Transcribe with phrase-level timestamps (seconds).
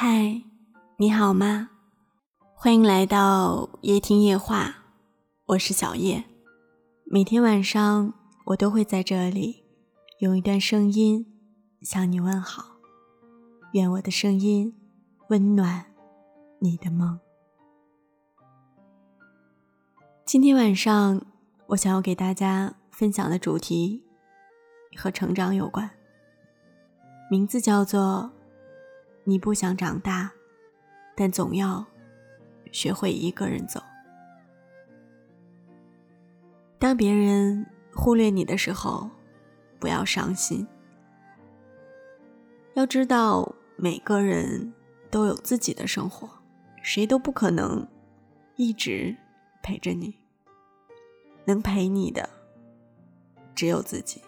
[0.00, 0.44] 嗨，
[0.96, 1.70] 你好吗？
[2.54, 4.72] 欢迎来到夜听夜话，
[5.46, 6.22] 我是小叶。
[7.04, 8.14] 每天晚上
[8.46, 9.64] 我都会在这里
[10.20, 11.26] 用一段声音
[11.82, 12.76] 向你问好，
[13.72, 14.72] 愿我的声音
[15.30, 15.86] 温暖
[16.60, 17.18] 你的梦。
[20.24, 21.20] 今天晚上
[21.70, 24.04] 我想要给大家分享的主题
[24.96, 25.90] 和成长有关，
[27.28, 28.30] 名字叫做。
[29.28, 30.32] 你不想长大，
[31.14, 31.84] 但总要
[32.72, 33.78] 学会一个人走。
[36.78, 39.10] 当别人忽略你的时候，
[39.78, 40.66] 不要伤心。
[42.72, 44.72] 要知道，每个人
[45.10, 46.26] 都有自己的生活，
[46.82, 47.86] 谁都不可能
[48.56, 49.14] 一直
[49.62, 50.16] 陪着你。
[51.44, 52.26] 能陪你的，
[53.54, 54.22] 只有自己。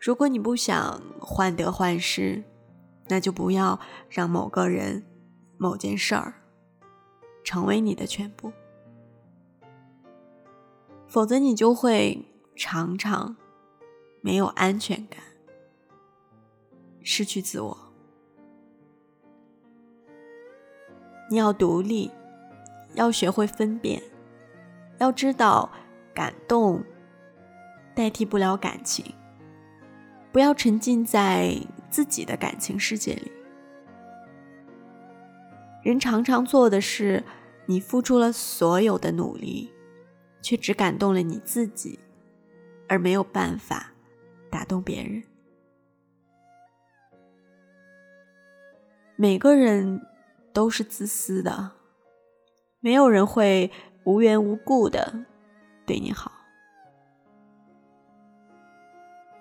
[0.00, 2.44] 如果你不想患得患失，
[3.08, 5.04] 那就不要让某个人、
[5.56, 6.34] 某件事儿
[7.42, 8.52] 成为你的全部，
[11.08, 12.24] 否则你就会
[12.54, 13.36] 常常
[14.20, 15.20] 没有安全感，
[17.02, 17.78] 失去自我。
[21.30, 22.10] 你要独立，
[22.94, 24.02] 要学会分辨，
[24.98, 25.70] 要知道
[26.14, 26.84] 感动
[27.94, 29.14] 代替不了感情。
[30.30, 31.56] 不要沉浸在
[31.90, 33.32] 自己的感情世界里。
[35.82, 37.24] 人常常做的是，
[37.66, 39.72] 你付出了所有的努力，
[40.42, 41.98] 却只感动了你自己，
[42.88, 43.92] 而没有办法
[44.50, 45.22] 打动别人。
[49.16, 50.06] 每个人
[50.52, 51.72] 都是自私的，
[52.80, 53.70] 没有人会
[54.04, 55.24] 无缘无故的
[55.86, 56.37] 对你好。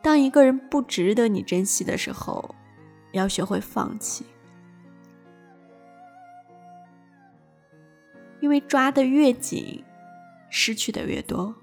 [0.08, 2.55] 当一个人不值得你珍惜的时候，
[3.11, 4.25] 要学会放弃，
[8.39, 9.83] 因为抓的越紧，
[10.49, 11.54] 失去的越多。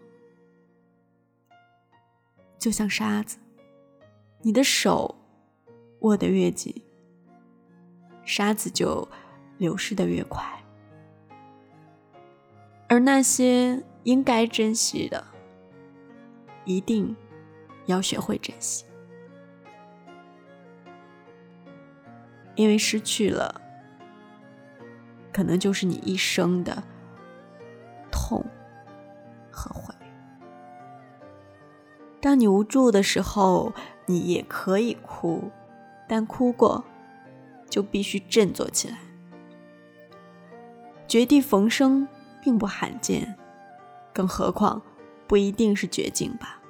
[2.58, 3.38] 就像沙子，
[4.42, 5.16] 你的手
[6.00, 6.74] 握得越紧，
[8.26, 9.08] 沙子就
[9.56, 10.44] 流失的越快。
[12.88, 15.26] 而那些应该珍惜的，
[16.66, 17.16] 一定。
[17.86, 18.84] 要学会珍惜，
[22.54, 23.60] 因为失去了，
[25.32, 26.82] 可能就是你一生的
[28.10, 28.44] 痛
[29.50, 29.94] 和悔。
[32.20, 33.72] 当你无助的时候，
[34.06, 35.50] 你也可以哭，
[36.08, 36.82] 但哭过
[37.68, 38.98] 就必须振作起来。
[41.06, 42.08] 绝地逢生
[42.40, 43.36] 并不罕见，
[44.12, 44.80] 更何况
[45.26, 46.60] 不一定是绝境吧。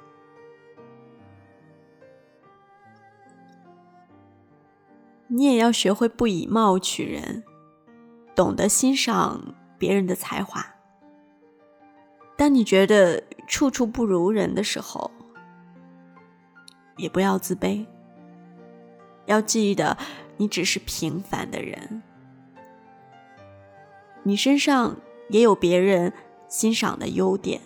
[5.35, 7.43] 你也要学会不以貌取人，
[8.33, 10.65] 懂得欣赏别人的才华。
[12.37, 15.11] 当你觉得处处不如人的时候，
[16.95, 17.85] 也不要自卑。
[19.25, 19.97] 要记得，
[20.37, 22.01] 你只是平凡的人，
[24.23, 24.95] 你身上
[25.27, 26.13] 也有别人
[26.47, 27.59] 欣赏的优点。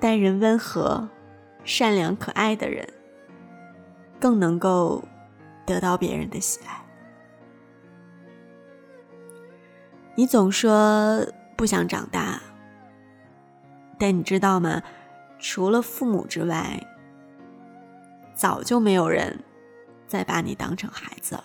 [0.00, 1.10] 待人温和、
[1.62, 2.88] 善良、可爱的人，
[4.18, 5.04] 更能够。
[5.66, 6.84] 得到别人的喜爱，
[10.14, 12.40] 你总说不想长大，
[13.98, 14.82] 但你知道吗？
[15.38, 16.80] 除了父母之外，
[18.34, 19.44] 早就没有人
[20.06, 21.44] 再把你当成孩子了。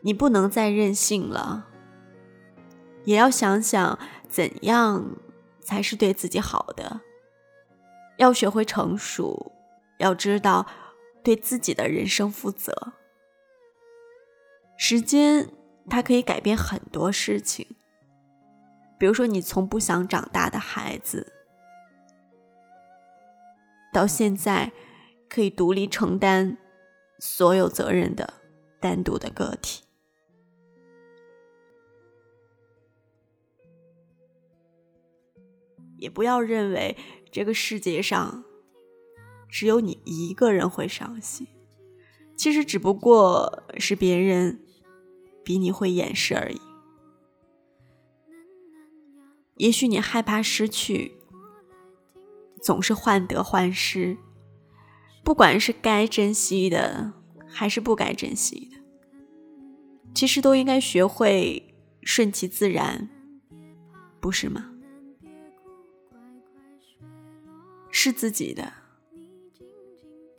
[0.00, 1.68] 你不能再任性了，
[3.04, 3.98] 也要想想
[4.28, 5.04] 怎样
[5.60, 7.00] 才是对自己好的。
[8.16, 9.52] 要学会成熟，
[9.98, 10.66] 要知道
[11.22, 12.92] 对自己的人生负责。
[14.76, 15.50] 时间，
[15.88, 17.66] 它可以改变很多事情。
[18.98, 21.32] 比如说，你从不想长大的孩子，
[23.92, 24.72] 到现在
[25.28, 26.56] 可以独立承担
[27.18, 28.34] 所有责任的
[28.80, 29.84] 单独的个体。
[35.98, 36.96] 也不要认为
[37.32, 38.44] 这个世界上
[39.48, 41.46] 只有你一个人会伤心，
[42.36, 44.65] 其实只不过是别人。
[45.46, 46.60] 比你会掩饰而已。
[49.58, 51.12] 也许你害怕失去，
[52.60, 54.16] 总是患得患失。
[55.22, 57.12] 不管是该珍惜的，
[57.46, 58.82] 还是不该珍惜的，
[60.12, 63.08] 其实都应该学会顺其自然，
[64.18, 64.72] 不是吗？
[67.88, 68.72] 是自己的，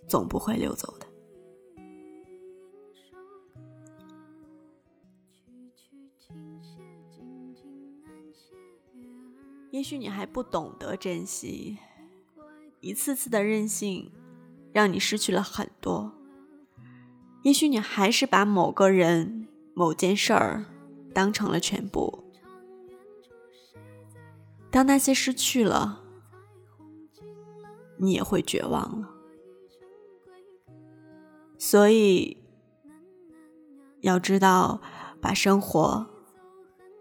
[0.06, 1.07] 总不会溜走的。
[9.72, 11.78] 也许你还不懂得珍惜，
[12.80, 14.12] 一次次的任性，
[14.72, 16.14] 让你失去了很多。
[17.44, 20.66] 也许你还是把某个人、某件事儿
[21.14, 22.24] 当成了全部。
[24.72, 26.04] 当那些失去了，
[27.98, 29.10] 你也会绝望了。
[31.58, 32.38] 所以，
[34.02, 34.82] 要知道
[35.22, 36.06] 把生活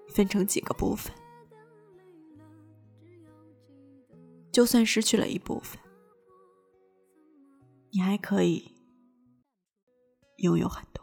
[0.08, 1.12] 分成几个部分。
[4.56, 5.78] 就算失去了一部分，
[7.92, 8.74] 你还可以
[10.38, 10.95] 拥有很多。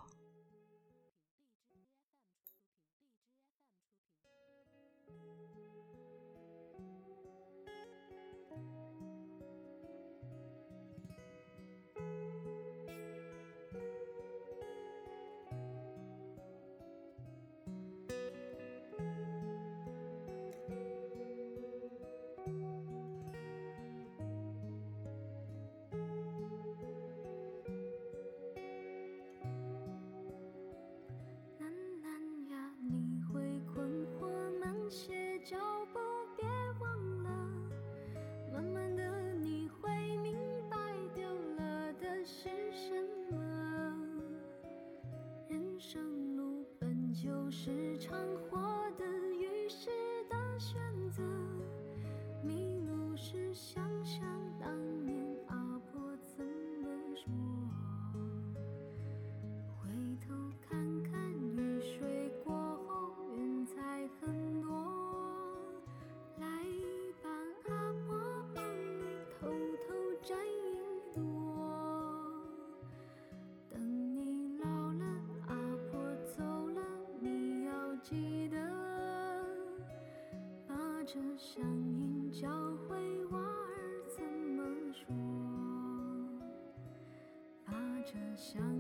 [88.44, 88.73] 想。